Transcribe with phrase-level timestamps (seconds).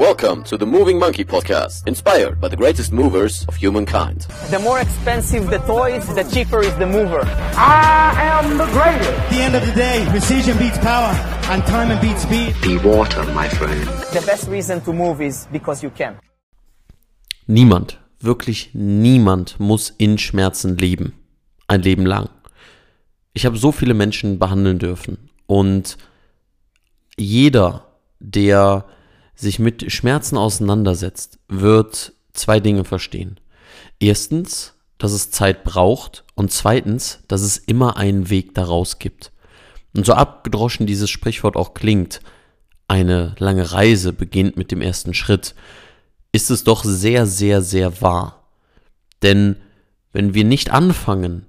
[0.00, 4.22] Welcome to the Moving Monkey Podcast, inspired by the greatest movers of humankind.
[4.48, 7.20] The more expensive the toys, the cheaper is the mover.
[7.54, 9.10] I am the greatest.
[9.10, 11.12] At the end of the day, precision beats power,
[11.52, 12.54] and time beats speed.
[12.62, 13.86] Be water, my friend.
[14.14, 16.18] The best reason to move is because you can.
[17.46, 21.12] Niemand, wirklich niemand muss in Schmerzen leben.
[21.68, 22.30] Ein Leben lang.
[23.34, 25.28] Ich habe so viele Menschen behandeln dürfen.
[25.46, 25.98] Und
[27.18, 27.84] jeder,
[28.18, 28.86] der
[29.40, 33.40] sich mit Schmerzen auseinandersetzt, wird zwei Dinge verstehen.
[33.98, 39.32] Erstens, dass es Zeit braucht und zweitens, dass es immer einen Weg daraus gibt.
[39.94, 42.20] Und so abgedroschen dieses Sprichwort auch klingt,
[42.86, 45.54] eine lange Reise beginnt mit dem ersten Schritt,
[46.32, 48.48] ist es doch sehr, sehr, sehr wahr.
[49.22, 49.56] Denn
[50.12, 51.46] wenn wir nicht anfangen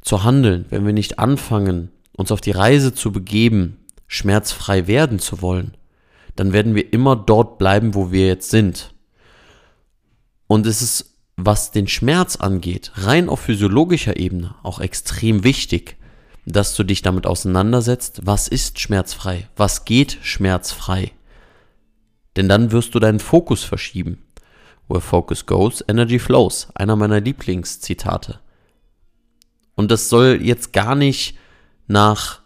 [0.00, 5.42] zu handeln, wenn wir nicht anfangen, uns auf die Reise zu begeben, schmerzfrei werden zu
[5.42, 5.76] wollen,
[6.38, 8.94] dann werden wir immer dort bleiben, wo wir jetzt sind.
[10.46, 15.96] Und es ist, was den Schmerz angeht, rein auf physiologischer Ebene auch extrem wichtig,
[16.46, 21.10] dass du dich damit auseinandersetzt, was ist schmerzfrei, was geht schmerzfrei.
[22.36, 24.22] Denn dann wirst du deinen Fokus verschieben.
[24.86, 26.68] Where focus goes, energy flows.
[26.74, 28.38] Einer meiner Lieblingszitate.
[29.74, 31.36] Und das soll jetzt gar nicht
[31.88, 32.40] nach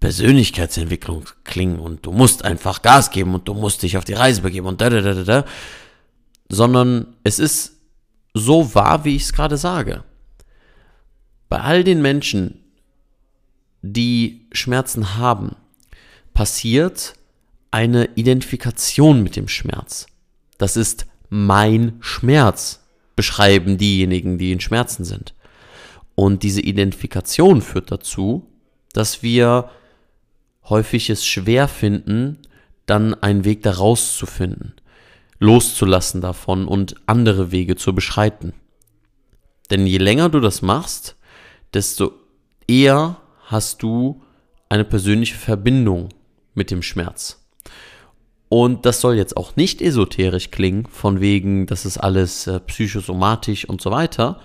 [0.00, 4.42] Persönlichkeitsentwicklung klingen und du musst einfach Gas geben und du musst dich auf die Reise
[4.42, 5.44] begeben und da da da da da,
[6.48, 7.76] sondern es ist
[8.34, 10.04] so wahr, wie ich es gerade sage.
[11.48, 12.62] Bei all den Menschen,
[13.82, 15.56] die Schmerzen haben,
[16.34, 17.14] passiert
[17.70, 20.06] eine Identifikation mit dem Schmerz.
[20.58, 22.80] Das ist mein Schmerz,
[23.16, 25.34] beschreiben diejenigen, die in Schmerzen sind.
[26.14, 28.46] Und diese Identifikation führt dazu,
[28.92, 29.70] dass wir
[30.70, 32.38] häufig es schwer finden,
[32.86, 34.74] dann einen Weg daraus zu finden,
[35.38, 38.54] loszulassen davon und andere Wege zu beschreiten.
[39.70, 41.16] Denn je länger du das machst,
[41.74, 42.12] desto
[42.66, 44.22] eher hast du
[44.68, 46.08] eine persönliche Verbindung
[46.54, 47.44] mit dem Schmerz.
[48.48, 53.68] Und das soll jetzt auch nicht esoterisch klingen, von wegen, das ist alles äh, psychosomatisch
[53.68, 54.40] und so weiter,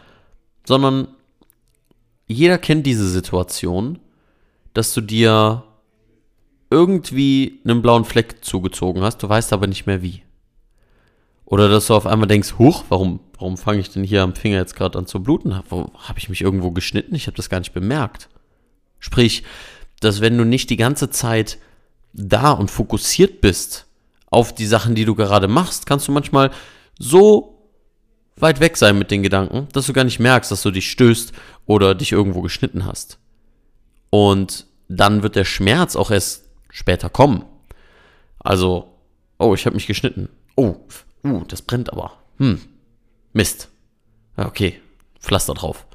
[0.66, 1.08] sondern
[2.28, 4.00] jeder kennt diese Situation,
[4.74, 5.64] dass du dir
[6.74, 10.24] irgendwie einen blauen Fleck zugezogen hast, du weißt aber nicht mehr wie.
[11.46, 14.58] Oder dass du auf einmal denkst, huch, warum, warum fange ich denn hier am Finger
[14.58, 15.56] jetzt gerade an zu bluten?
[15.56, 17.14] Habe ich mich irgendwo geschnitten?
[17.14, 18.28] Ich habe das gar nicht bemerkt.
[19.00, 19.44] Sprich,
[20.00, 21.60] dass wenn du nicht die ganze Zeit
[22.14, 23.86] da und fokussiert bist
[24.28, 26.50] auf die Sachen, die du gerade machst, kannst du manchmal
[26.98, 27.70] so
[28.38, 31.34] weit weg sein mit den Gedanken, dass du gar nicht merkst, dass du dich stößt
[31.68, 33.20] oder dich irgendwo geschnitten hast.
[34.10, 36.43] Und dann wird der Schmerz auch erst
[36.74, 37.46] später kommen.
[38.40, 38.92] Also,
[39.38, 40.28] oh, ich habe mich geschnitten.
[40.56, 40.76] Oh,
[41.24, 42.18] uh, das brennt aber.
[42.40, 42.60] Hm,
[43.32, 43.70] Mist.
[44.36, 44.82] Okay,
[45.20, 45.86] Pflaster drauf.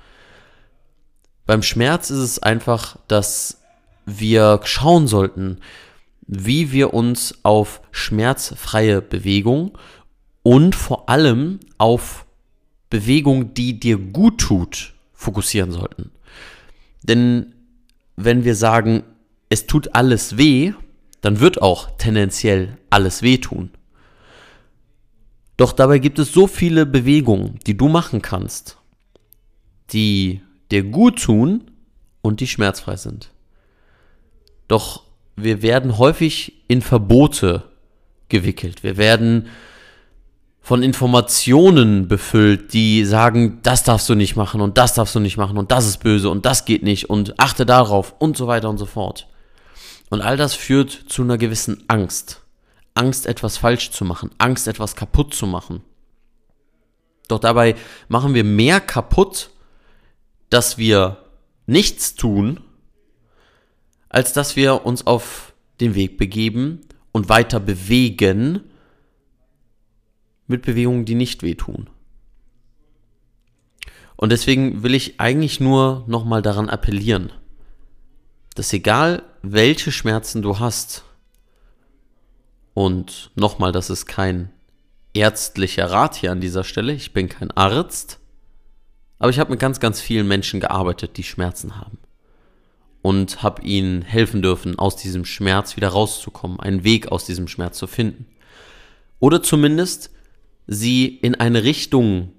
[1.44, 3.60] Beim Schmerz ist es einfach, dass
[4.06, 5.58] wir schauen sollten,
[6.26, 9.76] wie wir uns auf schmerzfreie Bewegung
[10.42, 12.26] und vor allem auf
[12.90, 16.12] Bewegung, die dir gut tut, fokussieren sollten.
[17.02, 17.54] Denn
[18.16, 19.02] wenn wir sagen,
[19.48, 20.72] es tut alles weh,
[21.20, 23.70] dann wird auch tendenziell alles wehtun.
[25.56, 28.78] Doch dabei gibt es so viele Bewegungen, die du machen kannst,
[29.90, 31.70] die dir gut tun
[32.22, 33.30] und die schmerzfrei sind.
[34.68, 35.02] Doch
[35.34, 37.64] wir werden häufig in Verbote
[38.28, 38.82] gewickelt.
[38.82, 39.48] Wir werden
[40.60, 45.38] von Informationen befüllt, die sagen, das darfst du nicht machen und das darfst du nicht
[45.38, 48.68] machen und das ist böse und das geht nicht und achte darauf und so weiter
[48.68, 49.28] und so fort.
[50.10, 52.42] Und all das führt zu einer gewissen Angst.
[52.94, 55.82] Angst, etwas falsch zu machen, Angst, etwas kaputt zu machen.
[57.28, 57.76] Doch dabei
[58.08, 59.50] machen wir mehr kaputt,
[60.50, 61.18] dass wir
[61.66, 62.60] nichts tun,
[64.08, 66.80] als dass wir uns auf den Weg begeben
[67.12, 68.62] und weiter bewegen
[70.46, 71.90] mit Bewegungen, die nicht wehtun.
[74.16, 77.30] Und deswegen will ich eigentlich nur nochmal daran appellieren,
[78.56, 81.04] dass egal welche Schmerzen du hast,
[82.78, 84.50] und nochmal, das ist kein
[85.12, 88.20] ärztlicher Rat hier an dieser Stelle, ich bin kein Arzt,
[89.18, 91.98] aber ich habe mit ganz, ganz vielen Menschen gearbeitet, die Schmerzen haben.
[93.02, 97.78] Und habe ihnen helfen dürfen, aus diesem Schmerz wieder rauszukommen, einen Weg aus diesem Schmerz
[97.78, 98.26] zu finden.
[99.18, 100.10] Oder zumindest
[100.68, 102.32] sie in eine Richtung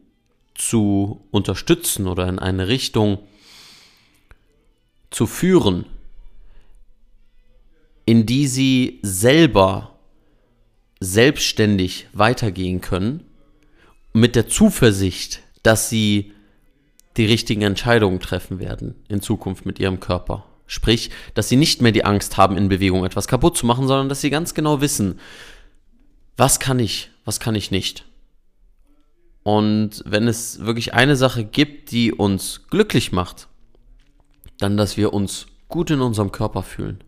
[0.55, 3.19] zu unterstützen oder in eine Richtung
[5.09, 5.85] zu führen,
[8.09, 9.99] in die sie selber
[10.99, 13.23] selbstständig weitergehen können,
[14.13, 16.33] mit der Zuversicht, dass sie
[17.17, 20.43] die richtigen Entscheidungen treffen werden in Zukunft mit ihrem Körper.
[20.65, 24.09] Sprich, dass sie nicht mehr die Angst haben, in Bewegung etwas kaputt zu machen, sondern
[24.09, 25.19] dass sie ganz genau wissen,
[26.35, 28.05] was kann ich, was kann ich nicht.
[29.43, 33.49] Und wenn es wirklich eine Sache gibt, die uns glücklich macht,
[34.57, 37.03] dann, dass wir uns gut in unserem Körper fühlen.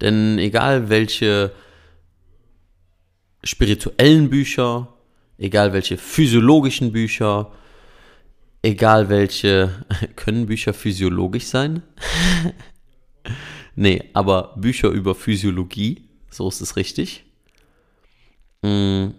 [0.00, 1.52] Denn egal welche
[3.42, 4.94] spirituellen Bücher,
[5.38, 7.52] egal welche physiologischen Bücher,
[8.62, 9.84] egal welche,
[10.16, 11.82] können Bücher physiologisch sein?
[13.76, 17.24] nee, aber Bücher über Physiologie, so ist es richtig.
[18.62, 19.14] Hm.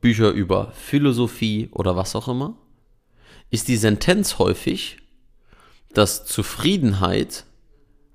[0.00, 2.56] Bücher über Philosophie oder was auch immer,
[3.50, 4.98] ist die Sentenz häufig,
[5.92, 7.44] dass Zufriedenheit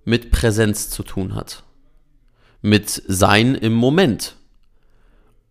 [0.09, 1.63] mit Präsenz zu tun hat.
[2.61, 4.35] Mit Sein im Moment.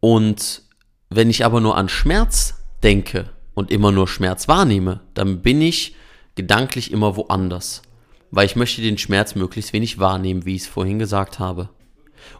[0.01, 0.63] Und
[1.11, 5.95] wenn ich aber nur an Schmerz denke und immer nur Schmerz wahrnehme, dann bin ich
[6.35, 7.83] gedanklich immer woanders.
[8.31, 11.71] Weil ich möchte den Schmerz möglichst wenig wahrnehmen, wie ich es vorhin gesagt habe.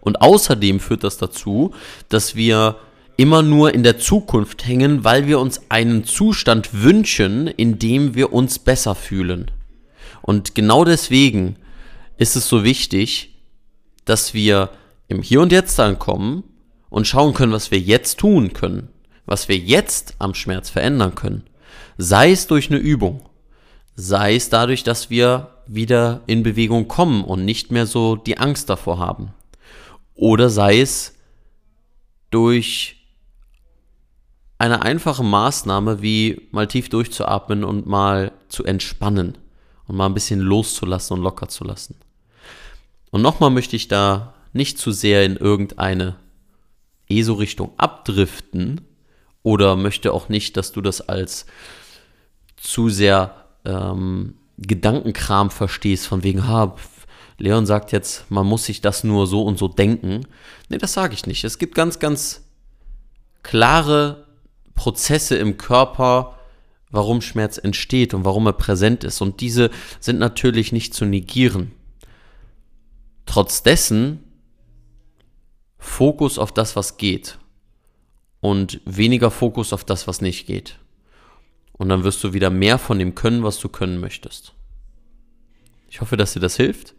[0.01, 1.73] Und außerdem führt das dazu,
[2.09, 2.77] dass wir
[3.17, 8.33] immer nur in der Zukunft hängen, weil wir uns einen Zustand wünschen, in dem wir
[8.33, 9.51] uns besser fühlen.
[10.21, 11.57] Und genau deswegen
[12.19, 13.37] ist es so wichtig,
[14.05, 14.71] dass wir
[15.07, 16.45] im Hier und Jetzt ankommen
[16.91, 18.89] und schauen können, was wir jetzt tun können,
[19.25, 21.45] was wir jetzt am Schmerz verändern können.
[21.97, 23.23] Sei es durch eine Übung,
[23.95, 28.69] sei es dadurch, dass wir wieder in Bewegung kommen und nicht mehr so die Angst
[28.69, 29.33] davor haben.
[30.15, 31.15] Oder sei es
[32.31, 32.97] durch
[34.59, 39.39] eine einfache Maßnahme wie mal tief durchzuatmen und mal zu entspannen
[39.87, 41.95] und mal ein bisschen loszulassen und locker zu lassen.
[43.11, 46.17] Und nochmal möchte ich da nicht zu sehr in irgendeine
[47.09, 48.83] ESO-Richtung abdriften
[49.43, 51.47] oder möchte auch nicht, dass du das als
[52.57, 56.75] zu sehr ähm, Gedankenkram verstehst, von wegen, ha,
[57.39, 60.27] Leon sagt jetzt, man muss sich das nur so und so denken.
[60.69, 61.45] Nee, das sage ich nicht.
[61.45, 62.43] Es gibt ganz, ganz
[63.45, 64.27] klare
[64.75, 66.37] Prozesse im Körper,
[66.91, 69.21] warum Schmerz entsteht und warum er präsent ist.
[69.21, 69.71] Und diese
[70.01, 71.73] sind natürlich nicht zu negieren.
[73.29, 74.25] Trotz dessen
[75.77, 77.39] Fokus auf das, was geht
[78.41, 80.79] und weniger Fokus auf das, was nicht geht.
[81.73, 84.55] Und dann wirst du wieder mehr von dem können, was du können möchtest.
[85.91, 86.95] Ich hoffe, dass dir das hilft.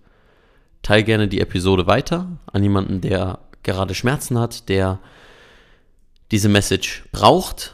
[0.84, 5.00] Teil gerne die Episode weiter an jemanden, der gerade Schmerzen hat, der
[6.30, 7.74] diese Message braucht,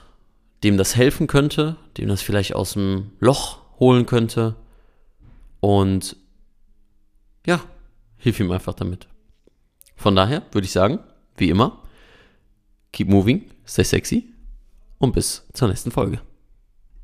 [0.63, 4.55] dem das helfen könnte, dem das vielleicht aus dem Loch holen könnte.
[5.59, 6.15] Und
[7.45, 7.59] ja,
[8.25, 9.07] hilf ihm einfach damit.
[9.95, 10.97] Von daher würde ich sagen,
[11.37, 11.83] wie immer,
[12.91, 14.33] keep moving, stay sexy
[14.97, 16.19] und bis zur nächsten Folge.